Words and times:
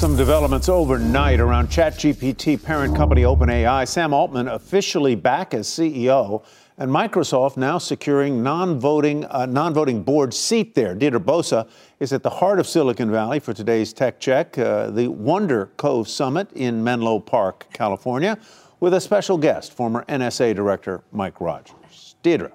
Some 0.00 0.16
developments 0.16 0.70
overnight 0.70 1.40
around 1.40 1.68
ChatGPT 1.68 2.64
parent 2.64 2.96
company 2.96 3.24
OpenAI. 3.24 3.86
Sam 3.86 4.14
Altman 4.14 4.48
officially 4.48 5.14
back 5.14 5.52
as 5.52 5.68
CEO, 5.68 6.42
and 6.78 6.90
Microsoft 6.90 7.58
now 7.58 7.76
securing 7.76 8.42
non-voting 8.42 9.26
uh, 9.26 9.44
non-voting 9.44 10.02
board 10.02 10.32
seat 10.32 10.74
there. 10.74 10.94
Deirdre 10.94 11.20
Bosa 11.20 11.68
is 11.98 12.14
at 12.14 12.22
the 12.22 12.30
heart 12.30 12.58
of 12.58 12.66
Silicon 12.66 13.10
Valley 13.10 13.40
for 13.40 13.52
today's 13.52 13.92
Tech 13.92 14.18
Check, 14.18 14.56
uh, 14.56 14.88
the 14.88 15.08
Wonder 15.08 15.66
Cove 15.76 16.08
Summit 16.08 16.50
in 16.54 16.82
Menlo 16.82 17.20
Park, 17.20 17.66
California, 17.74 18.38
with 18.80 18.94
a 18.94 19.00
special 19.02 19.36
guest, 19.36 19.74
former 19.74 20.06
NSA 20.08 20.54
Director 20.54 21.02
Mike 21.12 21.42
Rogers. 21.42 22.16
Deirdre. 22.22 22.52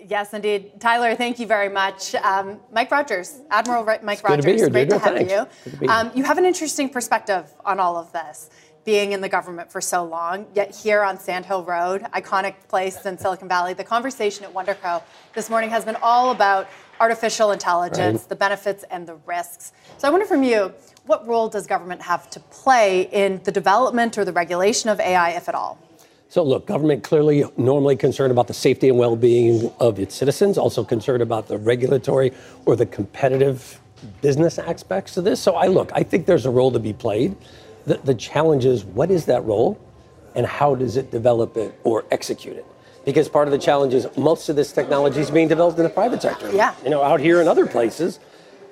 Yes, 0.00 0.32
indeed. 0.32 0.80
Tyler, 0.80 1.14
thank 1.16 1.38
you 1.40 1.46
very 1.46 1.68
much. 1.68 2.14
Um, 2.14 2.60
Mike 2.72 2.90
Rogers, 2.90 3.40
Admiral 3.50 3.84
Mike 3.84 4.02
it's 4.04 4.22
Rogers, 4.22 4.44
good 4.44 4.44
to 4.44 4.46
be 4.52 4.56
here, 4.58 4.70
great 4.70 4.88
Deirdre. 4.88 4.98
to 4.98 5.04
have 5.20 5.28
Thanks. 5.28 5.80
you. 5.82 5.88
Um, 5.88 6.10
you 6.14 6.24
have 6.24 6.38
an 6.38 6.44
interesting 6.44 6.88
perspective 6.88 7.50
on 7.64 7.80
all 7.80 7.96
of 7.96 8.12
this, 8.12 8.48
being 8.84 9.12
in 9.12 9.20
the 9.20 9.28
government 9.28 9.72
for 9.72 9.80
so 9.80 10.04
long, 10.04 10.46
yet 10.54 10.74
here 10.74 11.02
on 11.02 11.18
Sand 11.18 11.46
Hill 11.46 11.64
Road, 11.64 12.02
iconic 12.14 12.54
place 12.68 13.04
in 13.06 13.18
Silicon 13.18 13.48
Valley, 13.48 13.74
the 13.74 13.84
conversation 13.84 14.44
at 14.44 14.54
WonderCo 14.54 15.02
this 15.34 15.50
morning 15.50 15.68
has 15.70 15.84
been 15.84 15.96
all 16.00 16.30
about 16.30 16.68
artificial 17.00 17.50
intelligence, 17.50 18.20
Right. 18.22 18.28
the 18.28 18.36
benefits 18.36 18.84
and 18.90 19.06
the 19.06 19.16
risks. 19.26 19.72
So 19.98 20.06
I 20.08 20.10
wonder 20.10 20.26
from 20.26 20.42
you, 20.42 20.72
what 21.06 21.26
role 21.26 21.48
does 21.48 21.66
government 21.66 22.02
have 22.02 22.30
to 22.30 22.40
play 22.40 23.02
in 23.02 23.40
the 23.44 23.52
development 23.52 24.16
or 24.16 24.24
the 24.24 24.32
regulation 24.32 24.90
of 24.90 25.00
AI, 25.00 25.30
if 25.30 25.48
at 25.48 25.54
all? 25.54 25.78
So, 26.30 26.42
look, 26.42 26.66
government 26.66 27.02
clearly 27.02 27.44
normally 27.56 27.96
concerned 27.96 28.32
about 28.32 28.48
the 28.48 28.54
safety 28.54 28.90
and 28.90 28.98
well 28.98 29.16
being 29.16 29.72
of 29.80 29.98
its 29.98 30.14
citizens, 30.14 30.58
also 30.58 30.84
concerned 30.84 31.22
about 31.22 31.48
the 31.48 31.56
regulatory 31.56 32.32
or 32.66 32.76
the 32.76 32.84
competitive 32.84 33.80
business 34.20 34.58
aspects 34.58 35.16
of 35.16 35.24
this. 35.24 35.40
So, 35.40 35.54
I 35.56 35.68
look, 35.68 35.90
I 35.94 36.02
think 36.02 36.26
there's 36.26 36.44
a 36.44 36.50
role 36.50 36.70
to 36.72 36.78
be 36.78 36.92
played. 36.92 37.34
The, 37.86 37.94
the 37.96 38.14
challenge 38.14 38.66
is 38.66 38.84
what 38.84 39.10
is 39.10 39.24
that 39.24 39.42
role 39.46 39.80
and 40.34 40.44
how 40.44 40.74
does 40.74 40.98
it 40.98 41.10
develop 41.10 41.56
it 41.56 41.78
or 41.82 42.04
execute 42.10 42.58
it? 42.58 42.66
Because 43.06 43.26
part 43.26 43.48
of 43.48 43.52
the 43.52 43.58
challenge 43.58 43.94
is 43.94 44.06
most 44.18 44.50
of 44.50 44.56
this 44.56 44.70
technology 44.70 45.20
is 45.20 45.30
being 45.30 45.48
developed 45.48 45.78
in 45.78 45.84
the 45.84 45.90
private 45.90 46.20
sector. 46.20 46.52
Yeah. 46.52 46.74
You 46.84 46.90
know, 46.90 47.02
out 47.02 47.20
here 47.20 47.40
in 47.40 47.48
other 47.48 47.66
places, 47.66 48.20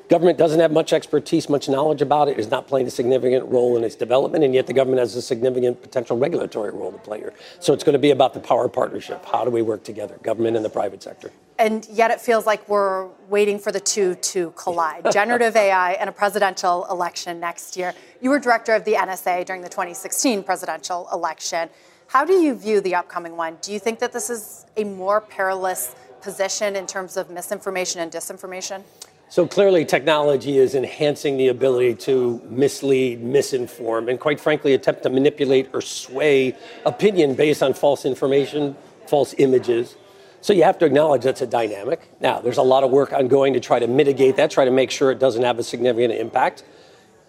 government 0.08 0.38
doesn't 0.38 0.60
have 0.60 0.72
much 0.72 0.92
expertise, 0.92 1.48
much 1.48 1.68
knowledge 1.68 2.02
about 2.02 2.28
it, 2.28 2.38
is 2.38 2.50
not 2.50 2.66
playing 2.66 2.86
a 2.86 2.90
significant 2.90 3.50
role 3.50 3.76
in 3.76 3.84
its 3.84 3.94
development, 3.94 4.44
and 4.44 4.54
yet 4.54 4.66
the 4.66 4.72
government 4.72 5.00
has 5.00 5.14
a 5.16 5.22
significant 5.22 5.82
potential 5.82 6.16
regulatory 6.16 6.70
role 6.72 6.92
to 6.92 6.98
play 6.98 7.18
here. 7.18 7.34
So 7.60 7.72
it's 7.72 7.84
going 7.84 7.94
to 7.94 7.98
be 7.98 8.10
about 8.10 8.34
the 8.34 8.40
power 8.40 8.68
partnership. 8.68 9.24
How 9.24 9.44
do 9.44 9.50
we 9.50 9.62
work 9.62 9.84
together, 9.84 10.18
government 10.22 10.56
and 10.56 10.64
the 10.64 10.70
private 10.70 11.02
sector? 11.02 11.30
And 11.58 11.86
yet 11.90 12.10
it 12.10 12.20
feels 12.20 12.46
like 12.46 12.68
we're 12.68 13.06
waiting 13.28 13.58
for 13.58 13.72
the 13.72 13.80
two 13.80 14.14
to 14.16 14.52
collide 14.56 15.10
generative 15.12 15.56
AI 15.56 15.92
and 15.92 16.08
a 16.08 16.12
presidential 16.12 16.86
election 16.90 17.40
next 17.40 17.76
year. 17.76 17.94
You 18.20 18.30
were 18.30 18.38
director 18.38 18.74
of 18.74 18.84
the 18.84 18.94
NSA 18.94 19.46
during 19.46 19.62
the 19.62 19.68
2016 19.68 20.42
presidential 20.42 21.08
election. 21.12 21.70
How 22.08 22.24
do 22.24 22.34
you 22.34 22.54
view 22.54 22.80
the 22.80 22.94
upcoming 22.94 23.36
one? 23.36 23.58
Do 23.62 23.72
you 23.72 23.80
think 23.80 23.98
that 23.98 24.12
this 24.12 24.30
is 24.30 24.66
a 24.76 24.84
more 24.84 25.20
perilous 25.20 25.94
position 26.20 26.76
in 26.76 26.86
terms 26.86 27.16
of 27.16 27.30
misinformation 27.30 28.00
and 28.00 28.12
disinformation? 28.12 28.82
So 29.28 29.44
clearly, 29.44 29.84
technology 29.84 30.58
is 30.58 30.76
enhancing 30.76 31.36
the 31.36 31.48
ability 31.48 31.94
to 32.04 32.40
mislead, 32.48 33.24
misinform, 33.24 34.08
and 34.08 34.20
quite 34.20 34.38
frankly, 34.38 34.72
attempt 34.74 35.02
to 35.02 35.10
manipulate 35.10 35.68
or 35.74 35.80
sway 35.80 36.56
opinion 36.84 37.34
based 37.34 37.60
on 37.60 37.74
false 37.74 38.04
information, 38.04 38.76
false 39.08 39.34
images. 39.38 39.96
So 40.42 40.52
you 40.52 40.62
have 40.62 40.78
to 40.78 40.84
acknowledge 40.84 41.24
that's 41.24 41.42
a 41.42 41.46
dynamic. 41.46 42.08
Now, 42.20 42.40
there's 42.40 42.58
a 42.58 42.62
lot 42.62 42.84
of 42.84 42.92
work 42.92 43.12
ongoing 43.12 43.52
to 43.54 43.60
try 43.60 43.80
to 43.80 43.88
mitigate 43.88 44.36
that, 44.36 44.52
try 44.52 44.64
to 44.64 44.70
make 44.70 44.92
sure 44.92 45.10
it 45.10 45.18
doesn't 45.18 45.42
have 45.42 45.58
a 45.58 45.64
significant 45.64 46.14
impact. 46.14 46.62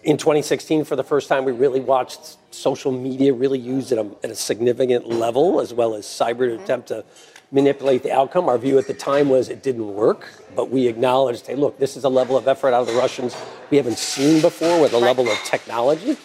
In 0.04 0.16
2016, 0.16 0.84
for 0.84 0.94
the 0.94 1.02
first 1.02 1.28
time, 1.28 1.44
we 1.44 1.50
really 1.50 1.80
watched 1.80 2.36
social 2.52 2.92
media 2.92 3.32
really 3.32 3.58
used 3.58 3.90
at 3.90 3.98
a, 3.98 4.08
at 4.22 4.30
a 4.30 4.36
significant 4.36 5.08
level, 5.08 5.60
as 5.60 5.74
well 5.74 5.94
as 5.96 6.06
cyber 6.06 6.56
to 6.56 6.62
attempt 6.62 6.88
to 6.88 7.04
manipulate 7.50 8.02
the 8.02 8.12
outcome. 8.12 8.48
Our 8.48 8.58
view 8.58 8.78
at 8.78 8.86
the 8.86 8.94
time 8.94 9.28
was 9.28 9.48
it 9.48 9.62
didn't 9.62 9.94
work, 9.94 10.28
but 10.54 10.70
we 10.70 10.86
acknowledged, 10.86 11.46
hey, 11.46 11.54
look, 11.54 11.78
this 11.78 11.96
is 11.96 12.04
a 12.04 12.08
level 12.08 12.36
of 12.36 12.46
effort 12.46 12.74
out 12.74 12.82
of 12.82 12.86
the 12.86 12.94
Russians 12.94 13.36
we 13.70 13.76
haven't 13.76 13.98
seen 13.98 14.40
before 14.42 14.80
with 14.80 14.92
a 14.92 14.98
level 14.98 15.28
of 15.28 15.38
technology. 15.44 16.16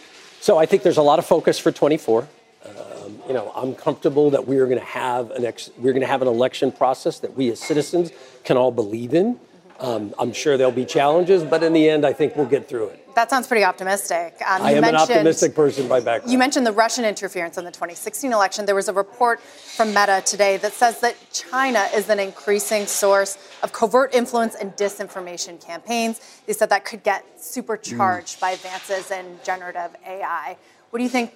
So 0.41 0.57
I 0.57 0.66
think 0.66 0.83
there's 0.83 0.97
a 0.97 1.03
lot 1.03 1.19
of 1.19 1.25
focus 1.25 1.57
for 1.57 1.72
24. 1.72 2.28
Um, 2.66 3.22
you 3.28 3.33
know, 3.33 3.51
I'm 3.56 3.75
comfortable 3.75 4.29
that 4.31 4.45
we 4.45 4.57
are 4.57 4.66
going 4.66 4.79
to 4.79 4.85
have 4.85 5.31
an 5.31 5.45
ex- 5.45 5.72
we're 5.78 5.94
going 5.94 6.01
to 6.01 6.07
have 6.07 6.22
an 6.22 6.28
election 6.28 6.72
process 6.72 7.19
that 7.19 7.35
we 7.35 7.50
as 7.51 7.59
citizens 7.59 8.12
can 8.44 8.57
all 8.57 8.72
believe 8.72 9.13
in. 9.13 9.39
Um, 9.79 10.13
I'm 10.19 10.33
sure 10.33 10.57
there'll 10.57 10.72
be 10.72 10.85
challenges, 10.85 11.44
but 11.44 11.63
in 11.63 11.73
the 11.73 11.89
end, 11.89 12.06
I 12.06 12.13
think 12.13 12.35
we'll 12.35 12.45
get 12.45 12.67
through 12.67 12.88
it. 12.88 13.03
That 13.16 13.29
sounds 13.29 13.46
pretty 13.46 13.63
optimistic. 13.63 14.35
Um, 14.46 14.63
I 14.63 14.72
am 14.72 14.84
an 14.84 14.96
optimistic 14.96 15.53
person 15.53 15.88
by 15.88 16.00
background. 16.00 16.31
You 16.31 16.40
mentioned 16.40 16.66
the 16.66 16.72
Russian 16.72 17.06
interference 17.06 17.57
in 17.57 17.66
the 17.66 17.72
2016 17.72 18.34
election. 18.34 18.66
There 18.66 18.74
was 18.74 18.90
a 18.90 18.94
report 18.94 19.40
from 19.40 19.90
Meta 19.90 20.24
today 20.25 20.57
that 20.57 20.74
says 20.74 21.00
that 21.01 21.16
China 21.31 21.85
is 21.94 22.09
an 22.09 22.19
increasing 22.19 22.88
source 22.88 23.38
of 23.62 23.72
covert 23.72 24.16
influence 24.16 24.56
and 24.56 24.72
disinformation 24.74 25.63
campaigns. 25.63 26.22
They 26.47 26.53
said 26.53 26.69
that 26.69 26.85
could 26.85 27.03
get 27.03 27.24
supercharged 27.40 28.40
by 28.40 28.51
advances 28.51 29.12
in 29.12 29.40
generative 29.44 29.95
AI. 30.07 30.57
What 30.94 31.00
do 31.00 31.06
you 31.06 31.09
think 31.09 31.34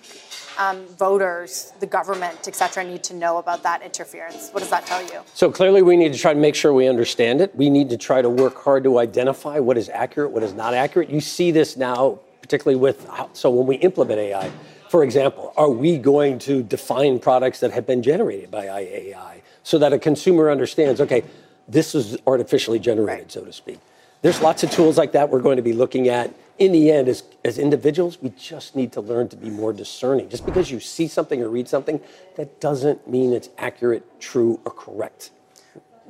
um, 0.59 0.85
voters, 0.85 1.73
the 1.79 1.87
government, 1.87 2.47
et 2.47 2.55
cetera, 2.55 2.83
need 2.83 3.01
to 3.05 3.15
know 3.15 3.39
about 3.39 3.63
that 3.63 3.81
interference? 3.81 4.51
What 4.51 4.59
does 4.59 4.69
that 4.69 4.85
tell 4.85 5.01
you? 5.01 5.21
So 5.33 5.49
clearly, 5.49 5.81
we 5.81 5.97
need 5.97 6.13
to 6.13 6.19
try 6.19 6.31
to 6.31 6.39
make 6.39 6.53
sure 6.53 6.73
we 6.73 6.87
understand 6.87 7.41
it. 7.41 7.55
We 7.55 7.71
need 7.71 7.89
to 7.89 7.97
try 7.97 8.21
to 8.21 8.29
work 8.29 8.55
hard 8.61 8.83
to 8.83 8.99
identify 8.99 9.57
what 9.57 9.75
is 9.75 9.89
accurate, 9.89 10.29
what 10.29 10.43
is 10.43 10.53
not 10.53 10.75
accurate. 10.75 11.09
You 11.09 11.19
see 11.19 11.49
this 11.49 11.75
now, 11.75 12.19
particularly 12.39 12.79
with 12.79 13.07
how, 13.07 13.31
so 13.33 13.49
when 13.49 13.65
we 13.65 13.77
implement 13.77 14.19
AI. 14.19 14.51
For 14.89 15.03
example, 15.03 15.53
are 15.57 15.71
we 15.71 15.97
going 15.97 16.37
to 16.37 16.61
define 16.61 17.17
products 17.17 17.59
that 17.61 17.71
have 17.71 17.87
been 17.87 18.03
generated 18.03 18.51
by 18.51 18.65
AI 18.65 19.41
so 19.63 19.79
that 19.79 19.91
a 19.91 19.97
consumer 19.97 20.51
understands, 20.51 21.01
okay, 21.01 21.23
this 21.67 21.95
is 21.95 22.15
artificially 22.27 22.77
generated, 22.77 23.31
so 23.31 23.43
to 23.43 23.51
speak? 23.51 23.79
There's 24.21 24.41
lots 24.41 24.63
of 24.63 24.71
tools 24.71 24.97
like 24.97 25.11
that 25.11 25.29
we're 25.29 25.41
going 25.41 25.57
to 25.57 25.63
be 25.63 25.73
looking 25.73 26.09
at. 26.09 26.33
In 26.57 26.71
the 26.71 26.91
end, 26.91 27.07
as, 27.07 27.23
as 27.45 27.59
individuals, 27.59 28.17
we 28.21 28.29
just 28.31 28.75
need 28.75 28.91
to 28.93 29.01
learn 29.01 29.29
to 29.29 29.35
be 29.35 29.49
more 29.49 29.71
discerning. 29.71 30.27
Just 30.27 30.45
because 30.45 30.71
you 30.71 30.79
see 30.79 31.07
something 31.07 31.41
or 31.41 31.49
read 31.49 31.67
something, 31.67 32.01
that 32.35 32.59
doesn't 32.59 33.07
mean 33.07 33.31
it's 33.31 33.49
accurate, 33.59 34.19
true, 34.19 34.59
or 34.65 34.71
correct. 34.71 35.29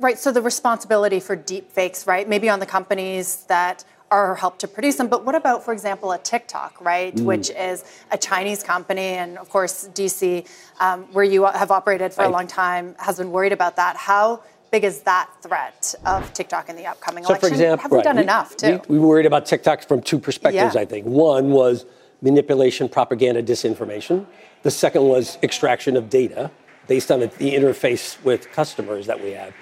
Right, 0.00 0.18
so 0.18 0.32
the 0.32 0.40
responsibility 0.40 1.20
for 1.20 1.36
deep 1.36 1.70
fakes, 1.70 2.06
right? 2.06 2.26
Maybe 2.26 2.48
on 2.48 2.60
the 2.60 2.66
companies 2.66 3.44
that 3.48 3.84
are 4.10 4.36
helped 4.36 4.60
to 4.60 4.68
produce 4.68 4.96
them. 4.96 5.08
But 5.08 5.26
what 5.26 5.34
about, 5.34 5.64
for 5.64 5.72
example, 5.72 6.12
a 6.12 6.18
TikTok, 6.18 6.80
right, 6.80 7.14
Mm. 7.14 7.24
which 7.24 7.50
is 7.50 7.84
a 8.10 8.16
Chinese 8.16 8.62
company, 8.62 9.16
and 9.16 9.36
of 9.36 9.50
course, 9.50 9.88
DC, 9.92 10.46
um, 10.80 11.04
where 11.12 11.24
you 11.24 11.44
have 11.44 11.70
operated 11.70 12.14
for 12.14 12.24
a 12.24 12.28
long 12.28 12.46
time, 12.46 12.94
has 12.98 13.18
been 13.18 13.32
worried 13.32 13.52
about 13.52 13.76
that. 13.76 13.96
How 13.96 14.40
big 14.70 14.84
is 14.84 15.02
that 15.02 15.30
threat 15.42 15.94
of 16.04 16.32
TikTok 16.32 16.68
in 16.68 16.76
the 16.76 16.86
upcoming 16.86 17.24
So, 17.24 17.30
election? 17.30 17.48
for 17.48 17.54
example, 17.54 17.82
have 17.82 17.90
we 17.90 17.96
right, 17.98 18.04
done 18.04 18.18
enough 18.18 18.56
too? 18.56 18.80
We, 18.88 18.98
we 18.98 19.06
worried 19.06 19.26
about 19.26 19.46
TikTok 19.46 19.82
from 19.82 20.02
two 20.02 20.18
perspectives, 20.18 20.74
Yeah. 20.74 20.80
I 20.80 20.84
think. 20.84 21.06
One 21.06 21.50
was 21.50 21.86
manipulation, 22.22 22.88
propaganda, 22.88 23.42
disinformation. 23.42 24.26
The 24.62 24.70
second 24.70 25.04
was 25.04 25.38
extraction 25.42 25.96
of 25.96 26.10
data 26.10 26.50
based 26.86 27.10
on 27.10 27.20
the, 27.20 27.26
the 27.26 27.54
interface 27.54 28.22
with 28.24 28.50
customers 28.52 29.06
that 29.06 29.22
we 29.22 29.32
have. 29.32 29.52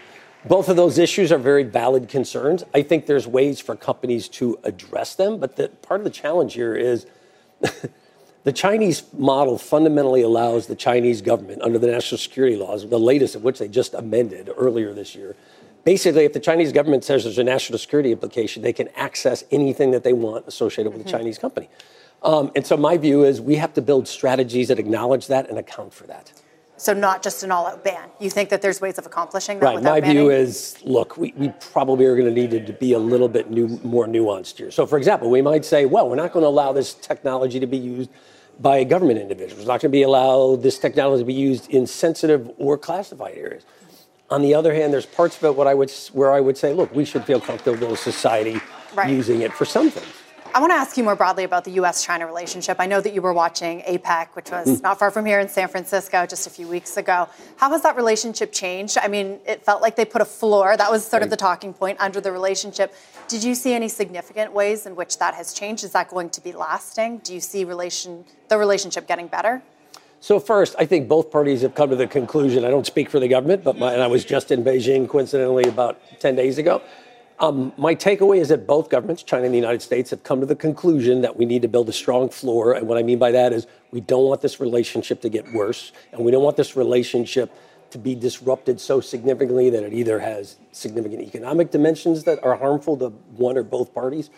Both 0.46 0.68
of 0.68 0.76
those 0.76 0.96
issues 0.96 1.32
are 1.32 1.38
very 1.38 1.64
valid 1.64 2.08
concerns. 2.08 2.62
I 2.72 2.82
think 2.82 3.06
there's 3.06 3.26
ways 3.26 3.60
for 3.60 3.74
companies 3.74 4.28
to 4.30 4.58
address 4.62 5.16
them, 5.16 5.38
but 5.38 5.56
the, 5.56 5.68
part 5.68 6.00
of 6.00 6.04
the 6.04 6.10
challenge 6.10 6.54
here 6.54 6.74
is 6.74 7.06
the 8.46 8.52
Chinese 8.52 9.02
model 9.12 9.58
fundamentally 9.58 10.22
allows 10.22 10.68
the 10.68 10.76
Chinese 10.76 11.20
government, 11.20 11.60
under 11.62 11.80
the 11.80 11.88
national 11.88 12.16
security 12.16 12.54
laws, 12.54 12.88
the 12.88 12.96
latest 12.96 13.34
of 13.34 13.42
which 13.42 13.58
they 13.58 13.66
just 13.66 13.92
amended 13.92 14.48
earlier 14.56 14.94
this 14.94 15.16
year, 15.16 15.34
basically, 15.82 16.24
if 16.24 16.32
the 16.32 16.38
Chinese 16.38 16.70
government 16.70 17.02
says 17.02 17.24
there's 17.24 17.38
a 17.38 17.44
national 17.44 17.76
security 17.76 18.12
implication, 18.12 18.62
they 18.62 18.72
can 18.72 18.86
access 18.94 19.42
anything 19.50 19.90
that 19.90 20.04
they 20.04 20.12
want 20.12 20.46
associated 20.46 20.92
with 20.92 21.04
a 21.04 21.10
Chinese 21.10 21.38
company. 21.38 21.68
Um, 22.22 22.52
and 22.54 22.64
so 22.64 22.76
my 22.76 22.96
view 22.96 23.24
is 23.24 23.40
we 23.40 23.56
have 23.56 23.74
to 23.74 23.82
build 23.82 24.06
strategies 24.06 24.68
that 24.68 24.78
acknowledge 24.78 25.26
that 25.26 25.50
and 25.50 25.58
account 25.58 25.92
for 25.92 26.06
that. 26.06 26.32
So 26.76 26.92
not 26.92 27.24
just 27.24 27.42
an 27.42 27.50
all-out 27.50 27.82
ban. 27.82 28.10
You 28.20 28.30
think 28.30 28.50
that 28.50 28.62
there's 28.62 28.80
ways 28.80 28.96
of 28.96 29.06
accomplishing 29.06 29.58
that 29.58 29.66
right. 29.66 29.82
My 29.82 29.98
banning? 30.00 30.18
view 30.18 30.30
is, 30.30 30.76
look, 30.84 31.16
we, 31.16 31.32
we 31.36 31.48
probably 31.72 32.04
are 32.04 32.14
going 32.14 32.32
to 32.32 32.40
need 32.48 32.64
to 32.64 32.72
be 32.74 32.92
a 32.92 32.98
little 32.98 33.28
bit 33.28 33.50
new, 33.50 33.80
more 33.82 34.06
nuanced 34.06 34.56
here. 34.58 34.70
So, 34.70 34.86
for 34.86 34.98
example, 34.98 35.30
we 35.30 35.42
might 35.42 35.64
say, 35.64 35.84
well, 35.84 36.08
we're 36.08 36.14
not 36.14 36.32
going 36.32 36.44
to 36.44 36.48
allow 36.48 36.72
this 36.72 36.94
technology 36.94 37.58
to 37.58 37.66
be 37.66 37.78
used 37.78 38.10
by 38.60 38.84
government 38.84 39.18
individuals. 39.18 39.58
It's 39.60 39.68
not 39.68 39.80
going 39.80 39.90
to 39.92 39.96
be 39.96 40.02
allowed 40.02 40.62
this 40.62 40.78
technology 40.78 41.22
to 41.22 41.26
be 41.26 41.34
used 41.34 41.68
in 41.70 41.86
sensitive 41.86 42.50
or 42.58 42.78
classified 42.78 43.36
areas. 43.36 43.64
On 44.30 44.42
the 44.42 44.54
other 44.54 44.74
hand, 44.74 44.92
there's 44.92 45.06
parts 45.06 45.36
of 45.36 45.44
it 45.44 45.56
what 45.56 45.66
I 45.66 45.74
would, 45.74 45.90
where 46.12 46.32
I 46.32 46.40
would 46.40 46.56
say, 46.56 46.72
look, 46.72 46.94
we 46.94 47.04
should 47.04 47.24
feel 47.24 47.40
comfortable 47.40 47.92
as 47.92 48.00
society 48.00 48.60
Right. 48.94 49.10
using 49.10 49.42
it 49.42 49.52
for 49.52 49.66
some 49.66 49.90
things. 49.90 50.15
I 50.56 50.58
want 50.58 50.70
to 50.70 50.76
ask 50.76 50.96
you 50.96 51.04
more 51.04 51.16
broadly 51.16 51.44
about 51.44 51.64
the 51.64 51.72
U.S. 51.72 52.02
China 52.02 52.26
relationship. 52.26 52.78
I 52.80 52.86
know 52.86 53.02
that 53.02 53.12
you 53.12 53.20
were 53.20 53.34
watching 53.34 53.82
APEC, 53.82 54.28
which 54.32 54.50
was 54.50 54.66
Mm. 54.66 54.82
not 54.82 54.98
far 54.98 55.10
from 55.10 55.26
here 55.26 55.38
in 55.38 55.50
San 55.50 55.68
Francisco 55.68 56.24
just 56.24 56.46
a 56.46 56.50
few 56.50 56.66
weeks 56.66 56.96
ago. 56.96 57.28
How 57.56 57.68
has 57.72 57.82
that 57.82 57.94
relationship 57.94 58.52
changed? 58.52 58.96
I 58.96 59.08
mean, 59.08 59.38
it 59.44 59.62
felt 59.66 59.82
like 59.82 59.96
they 59.96 60.06
put 60.06 60.22
a 60.22 60.24
floor, 60.24 60.74
that 60.74 60.90
was 60.90 61.06
sort 61.06 61.22
of 61.22 61.28
the 61.28 61.36
talking 61.36 61.74
point 61.74 62.00
under 62.00 62.22
the 62.22 62.32
relationship. 62.32 62.94
Did 63.28 63.44
you 63.44 63.54
see 63.54 63.74
any 63.74 63.88
significant 63.88 64.54
ways 64.54 64.86
in 64.86 64.96
which 64.96 65.18
that 65.18 65.34
has 65.34 65.52
changed? 65.52 65.84
Is 65.84 65.92
that 65.92 66.08
going 66.08 66.30
to 66.30 66.40
be 66.40 66.52
lasting? 66.52 67.18
Do 67.18 67.34
you 67.34 67.40
see 67.40 67.64
relation, 67.64 68.24
the 68.48 68.56
relationship 68.56 69.06
getting 69.06 69.26
better? 69.26 69.62
So 70.20 70.40
first, 70.40 70.74
I 70.78 70.86
think 70.86 71.06
both 71.06 71.30
parties 71.30 71.60
have 71.60 71.74
come 71.74 71.90
to 71.90 71.96
the 71.96 72.06
conclusion. 72.06 72.64
I 72.64 72.70
don't 72.70 72.86
speak 72.86 73.10
for 73.10 73.20
the 73.20 73.28
government, 73.28 73.62
but 73.62 73.76
my, 73.76 73.92
and 73.92 74.02
I 74.02 74.06
was 74.06 74.24
just 74.24 74.50
in 74.50 74.64
Beijing, 74.64 75.06
coincidentally, 75.06 75.64
about 75.64 76.00
ten 76.18 76.34
days 76.34 76.56
ago. 76.56 76.80
Um, 77.38 77.72
my 77.76 77.94
takeaway 77.94 78.38
is 78.38 78.48
that 78.48 78.66
both 78.66 78.88
governments, 78.88 79.22
China 79.22 79.44
and 79.44 79.52
the 79.52 79.58
United 79.58 79.82
States, 79.82 80.08
have 80.10 80.22
come 80.22 80.40
to 80.40 80.46
the 80.46 80.56
conclusion 80.56 81.20
that 81.20 81.36
we 81.36 81.44
need 81.44 81.62
to 81.62 81.68
build 81.68 81.88
a 81.88 81.92
strong 81.92 82.30
floor. 82.30 82.72
And 82.72 82.88
what 82.88 82.96
I 82.96 83.02
mean 83.02 83.18
by 83.18 83.30
that 83.32 83.52
is 83.52 83.66
we 83.90 84.00
don't 84.00 84.24
want 84.24 84.40
this 84.40 84.58
relationship 84.58 85.20
to 85.20 85.28
get 85.28 85.52
worse, 85.52 85.92
and 86.12 86.24
we 86.24 86.30
don't 86.30 86.42
want 86.42 86.56
this 86.56 86.76
relationship 86.76 87.52
to 87.90 87.98
be 87.98 88.14
disrupted 88.14 88.80
so 88.80 89.00
significantly 89.00 89.68
that 89.70 89.82
it 89.82 89.92
either 89.92 90.18
has 90.18 90.56
significant 90.72 91.20
economic 91.20 91.70
dimensions 91.70 92.24
that 92.24 92.42
are 92.42 92.56
harmful 92.56 92.96
to 92.96 93.10
one 93.36 93.58
or 93.58 93.62
both 93.62 93.92
parties, 93.92 94.30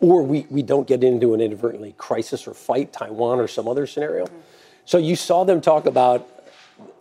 or 0.00 0.22
we, 0.22 0.46
we 0.48 0.62
don't 0.62 0.86
get 0.86 1.02
into 1.02 1.34
an 1.34 1.40
inadvertently 1.40 1.94
crisis 1.98 2.46
or 2.46 2.54
fight, 2.54 2.92
Taiwan 2.92 3.40
or 3.40 3.48
some 3.48 3.66
other 3.66 3.86
scenario. 3.86 4.26
So 4.84 4.98
you 4.98 5.16
saw 5.16 5.44
them 5.44 5.60
talk 5.60 5.86
about 5.86 6.28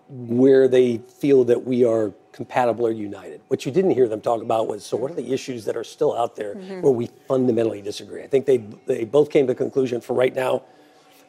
where 0.09 0.67
they 0.67 0.97
feel 0.97 1.43
that 1.45 1.63
we 1.63 1.85
are 1.85 2.11
compatible 2.33 2.85
or 2.85 2.91
united. 2.91 3.39
What 3.47 3.65
you 3.65 3.71
didn't 3.71 3.91
hear 3.91 4.09
them 4.09 4.19
talk 4.19 4.41
about 4.41 4.67
was 4.67 4.85
so 4.85 4.97
what 4.97 5.11
are 5.11 5.15
the 5.15 5.31
issues 5.31 5.63
that 5.65 5.77
are 5.77 5.83
still 5.83 6.17
out 6.17 6.35
there 6.35 6.55
mm-hmm. 6.55 6.81
where 6.81 6.91
we 6.91 7.07
fundamentally 7.27 7.81
disagree? 7.81 8.23
I 8.23 8.27
think 8.27 8.45
they 8.45 8.57
they 8.85 9.05
both 9.05 9.29
came 9.29 9.47
to 9.47 9.53
the 9.53 9.57
conclusion 9.57 10.01
for 10.01 10.13
right 10.13 10.35
now 10.35 10.63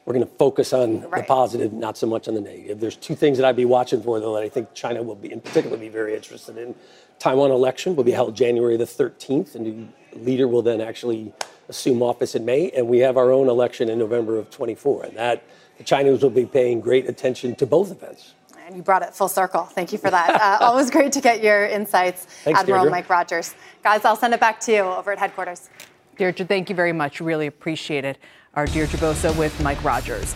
we're 0.04 0.12
going 0.12 0.26
to 0.26 0.32
focus 0.34 0.74
on 0.74 1.00
the 1.00 1.24
positive, 1.26 1.72
not 1.72 1.96
so 1.96 2.06
much 2.06 2.28
on 2.28 2.34
the 2.34 2.40
negative. 2.40 2.78
There's 2.78 2.96
two 2.96 3.14
things 3.14 3.38
that 3.38 3.46
I'd 3.46 3.56
be 3.56 3.64
watching 3.64 4.02
for 4.02 4.20
though 4.20 4.34
that 4.34 4.42
I 4.42 4.48
think 4.48 4.74
China 4.74 5.02
will 5.02 5.14
be 5.14 5.32
in 5.32 5.40
particular 5.40 5.76
be 5.76 5.88
very 5.88 6.14
interested 6.14 6.58
in. 6.58 6.74
Taiwan 7.18 7.50
election 7.50 7.96
will 7.96 8.04
be 8.04 8.10
held 8.10 8.36
January 8.36 8.76
the 8.76 8.84
13th, 8.84 9.54
and 9.54 9.92
the 10.12 10.18
leader 10.18 10.46
will 10.46 10.62
then 10.62 10.80
actually 10.80 11.32
assume 11.68 12.02
office 12.02 12.34
in 12.34 12.44
May, 12.44 12.70
and 12.72 12.86
we 12.88 12.98
have 12.98 13.16
our 13.16 13.32
own 13.32 13.48
election 13.48 13.88
in 13.88 13.98
November 13.98 14.36
of 14.36 14.50
24, 14.50 15.04
and 15.04 15.16
that 15.16 15.42
the 15.78 15.84
Chinese 15.84 16.22
will 16.22 16.30
be 16.30 16.44
paying 16.44 16.80
great 16.80 17.08
attention 17.08 17.54
to 17.56 17.66
both 17.66 17.90
events. 17.90 18.34
And 18.66 18.74
you 18.74 18.82
brought 18.82 19.02
it 19.02 19.14
full 19.14 19.28
circle. 19.28 19.64
Thank 19.64 19.92
you 19.92 19.98
for 19.98 20.10
that. 20.10 20.40
Uh, 20.40 20.64
always 20.64 20.90
great 20.90 21.12
to 21.12 21.20
get 21.20 21.42
your 21.42 21.66
insights, 21.66 22.24
Thanks, 22.24 22.60
Admiral 22.60 22.84
Deirdre. 22.84 22.90
Mike 22.90 23.10
Rogers. 23.10 23.54
Guys, 23.82 24.06
I'll 24.06 24.16
send 24.16 24.32
it 24.32 24.40
back 24.40 24.58
to 24.60 24.72
you 24.72 24.80
over 24.80 25.12
at 25.12 25.18
headquarters. 25.18 25.68
Deirdre, 26.16 26.46
thank 26.46 26.70
you 26.70 26.74
very 26.74 26.94
much. 26.94 27.20
Really 27.20 27.46
appreciate 27.46 28.06
it. 28.06 28.16
Our 28.54 28.66
Deirdre 28.66 28.98
Bosa 28.98 29.36
with 29.36 29.60
Mike 29.62 29.84
Rogers. 29.84 30.34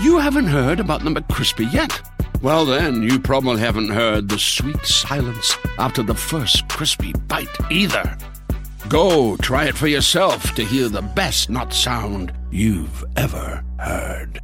You 0.00 0.18
haven't 0.18 0.46
heard 0.46 0.78
about 0.78 1.02
the 1.02 1.10
McCrispy 1.10 1.72
yet? 1.72 2.00
Well, 2.40 2.64
then, 2.64 3.02
you 3.02 3.18
probably 3.18 3.58
haven't 3.58 3.90
heard 3.90 4.28
the 4.28 4.38
sweet 4.38 4.86
silence 4.86 5.56
after 5.76 6.04
the 6.04 6.14
first 6.14 6.68
crispy 6.68 7.12
bite 7.26 7.48
either. 7.68 8.16
Go 8.88 9.36
try 9.38 9.64
it 9.64 9.76
for 9.76 9.88
yourself 9.88 10.54
to 10.54 10.64
hear 10.64 10.88
the 10.88 11.02
best 11.02 11.50
not 11.50 11.72
sound 11.72 12.32
you've 12.52 13.04
ever 13.16 13.64
heard. 13.80 14.40